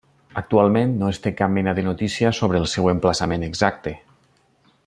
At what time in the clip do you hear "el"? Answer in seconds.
2.63-2.69